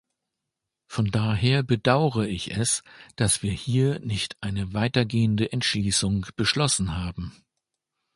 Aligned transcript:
Von 0.87 1.11
daher 1.11 1.61
bedaure 1.61 2.27
ich 2.27 2.49
es, 2.55 2.81
dass 3.17 3.43
wir 3.43 3.51
hier 3.51 3.99
nicht 3.99 4.35
eine 4.41 4.73
weitergehende 4.73 5.51
Entschließung 5.51 6.25
beschlossen 6.35 6.97
haben. 6.97 7.35